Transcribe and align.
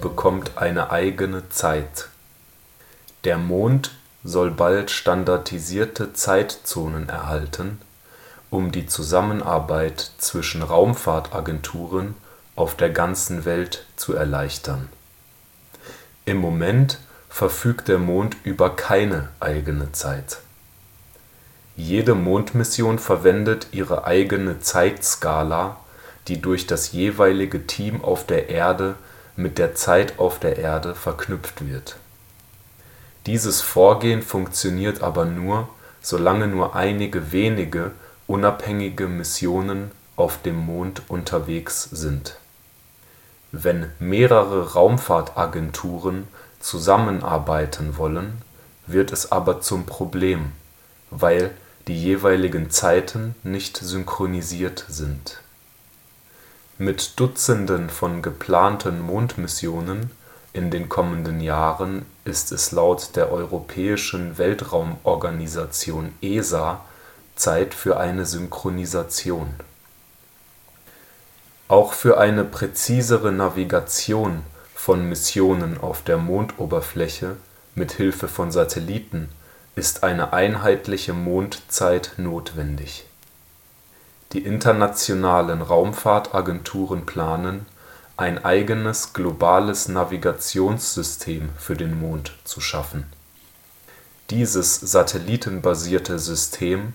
bekommt 0.00 0.52
eine 0.56 0.90
eigene 0.90 1.48
Zeit. 1.48 2.08
Der 3.24 3.38
Mond 3.38 3.92
soll 4.24 4.50
bald 4.50 4.90
standardisierte 4.90 6.12
Zeitzonen 6.12 7.08
erhalten, 7.08 7.80
um 8.50 8.72
die 8.72 8.86
Zusammenarbeit 8.86 10.10
zwischen 10.18 10.62
Raumfahrtagenturen 10.62 12.14
auf 12.56 12.76
der 12.76 12.90
ganzen 12.90 13.44
Welt 13.44 13.86
zu 13.96 14.14
erleichtern. 14.14 14.88
Im 16.24 16.38
Moment 16.38 16.98
verfügt 17.28 17.88
der 17.88 17.98
Mond 17.98 18.36
über 18.44 18.74
keine 18.74 19.28
eigene 19.40 19.92
Zeit. 19.92 20.38
Jede 21.76 22.14
Mondmission 22.14 22.98
verwendet 22.98 23.68
ihre 23.70 24.04
eigene 24.04 24.60
Zeitskala 24.60 25.76
die 26.28 26.40
durch 26.40 26.66
das 26.66 26.92
jeweilige 26.92 27.66
Team 27.66 28.04
auf 28.04 28.26
der 28.26 28.50
Erde 28.50 28.94
mit 29.38 29.56
der 29.58 29.76
Zeit 29.76 30.18
auf 30.18 30.40
der 30.40 30.58
Erde 30.58 30.96
verknüpft 30.96 31.64
wird. 31.64 31.96
Dieses 33.26 33.60
Vorgehen 33.60 34.20
funktioniert 34.20 35.00
aber 35.00 35.26
nur, 35.26 35.68
solange 36.02 36.48
nur 36.48 36.74
einige 36.74 37.30
wenige 37.30 37.92
unabhängige 38.26 39.06
Missionen 39.06 39.92
auf 40.16 40.42
dem 40.42 40.56
Mond 40.56 41.02
unterwegs 41.06 41.84
sind. 41.84 42.36
Wenn 43.52 43.92
mehrere 44.00 44.72
Raumfahrtagenturen 44.72 46.26
zusammenarbeiten 46.58 47.96
wollen, 47.96 48.42
wird 48.88 49.12
es 49.12 49.30
aber 49.30 49.60
zum 49.60 49.86
Problem, 49.86 50.50
weil 51.10 51.52
die 51.86 51.96
jeweiligen 51.96 52.70
Zeiten 52.70 53.36
nicht 53.44 53.76
synchronisiert 53.76 54.84
sind 54.88 55.40
mit 56.80 57.18
Dutzenden 57.18 57.90
von 57.90 58.22
geplanten 58.22 59.00
Mondmissionen 59.00 60.12
in 60.52 60.70
den 60.70 60.88
kommenden 60.88 61.40
Jahren 61.40 62.06
ist 62.24 62.52
es 62.52 62.70
laut 62.70 63.16
der 63.16 63.32
Europäischen 63.32 64.38
Weltraumorganisation 64.38 66.14
ESA 66.22 66.80
Zeit 67.34 67.74
für 67.74 67.98
eine 67.98 68.24
Synchronisation. 68.24 69.48
Auch 71.66 71.94
für 71.94 72.18
eine 72.18 72.44
präzisere 72.44 73.32
Navigation 73.32 74.44
von 74.72 75.08
Missionen 75.08 75.80
auf 75.80 76.02
der 76.02 76.16
Mondoberfläche 76.16 77.36
mit 77.74 77.90
Hilfe 77.90 78.28
von 78.28 78.52
Satelliten 78.52 79.30
ist 79.74 80.04
eine 80.04 80.32
einheitliche 80.32 81.12
Mondzeit 81.12 82.12
notwendig 82.18 83.07
die 84.32 84.44
internationalen 84.44 85.62
Raumfahrtagenturen 85.62 87.06
planen, 87.06 87.66
ein 88.16 88.44
eigenes 88.44 89.12
globales 89.12 89.88
Navigationssystem 89.88 91.50
für 91.56 91.76
den 91.76 91.98
Mond 91.98 92.32
zu 92.44 92.60
schaffen. 92.60 93.06
Dieses 94.30 94.74
satellitenbasierte 94.80 96.18
System 96.18 96.94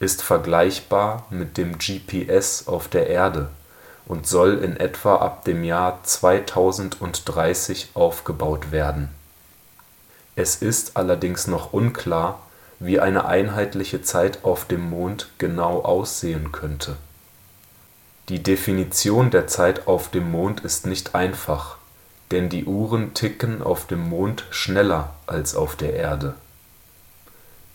ist 0.00 0.22
vergleichbar 0.22 1.24
mit 1.30 1.56
dem 1.56 1.78
GPS 1.78 2.66
auf 2.66 2.88
der 2.88 3.06
Erde 3.06 3.48
und 4.06 4.26
soll 4.26 4.58
in 4.62 4.76
etwa 4.76 5.16
ab 5.16 5.44
dem 5.44 5.64
Jahr 5.64 6.00
2030 6.02 7.92
aufgebaut 7.94 8.70
werden. 8.70 9.08
Es 10.36 10.56
ist 10.56 10.96
allerdings 10.96 11.46
noch 11.46 11.72
unklar 11.72 12.42
wie 12.84 13.00
eine 13.00 13.24
einheitliche 13.24 14.02
Zeit 14.02 14.44
auf 14.44 14.66
dem 14.66 14.90
Mond 14.90 15.28
genau 15.38 15.80
aussehen 15.80 16.52
könnte. 16.52 16.96
Die 18.28 18.42
Definition 18.42 19.30
der 19.30 19.46
Zeit 19.46 19.86
auf 19.86 20.10
dem 20.10 20.30
Mond 20.30 20.60
ist 20.60 20.86
nicht 20.86 21.14
einfach, 21.14 21.76
denn 22.30 22.48
die 22.48 22.64
Uhren 22.64 23.14
ticken 23.14 23.62
auf 23.62 23.86
dem 23.86 24.08
Mond 24.08 24.44
schneller 24.50 25.14
als 25.26 25.54
auf 25.54 25.76
der 25.76 25.94
Erde. 25.94 26.34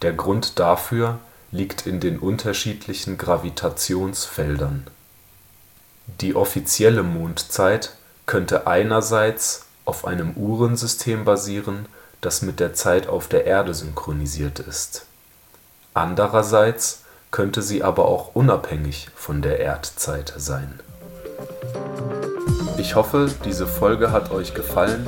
Der 0.02 0.14
Grund 0.14 0.59
dafür 0.59 1.19
liegt 1.52 1.88
in 1.88 2.00
den 2.00 2.19
unterschiedlichen 2.19 3.18
Gravitationsfeldern. 3.18 4.86
Die 6.22 6.36
offizielle 6.36 7.03
Mondzeit 7.03 7.94
könnte 8.25 8.68
einerseits 8.68 9.66
auf 9.86 10.06
einem 10.06 10.34
Uhrensystem 10.34 11.25
basieren 11.25 11.88
das 12.22 12.41
mit 12.41 12.59
der 12.59 12.74
Zeit 12.74 13.07
auf 13.07 13.28
der 13.28 13.46
Erde 13.46 13.74
synchronisiert 13.74 14.59
ist. 14.59 15.06
Andererseits 15.94 17.03
könnte 17.31 17.62
sie 17.62 17.84
aber 17.84 18.06
auch 18.06 18.35
unabhängig 18.35 19.09
von 19.16 19.41
der 19.41 19.59
Erdzeit 19.59 20.34
sein. 20.38 20.80
Ich 22.78 22.96
hoffe, 22.96 23.30
diese 23.46 23.68
Folge 23.68 24.12
hat 24.12 24.31
euch 24.31 24.53
gefallen 24.53 25.06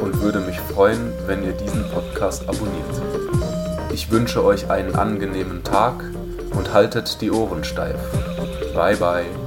und 0.00 0.20
würde 0.20 0.40
mich 0.40 0.60
freuen, 0.60 1.12
wenn 1.26 1.44
ihr 1.44 1.52
diesen 1.52 1.88
Podcast 1.90 2.48
abonniert. 2.48 3.02
Ich 3.92 4.10
wünsche 4.10 4.44
euch 4.44 4.70
einen 4.70 4.94
angenehmen 4.94 5.64
Tag 5.64 6.04
und 6.50 6.72
haltet 6.72 7.20
die 7.20 7.30
Ohren 7.30 7.64
steif. 7.64 7.98
Bye 8.74 8.96
bye. 8.96 9.43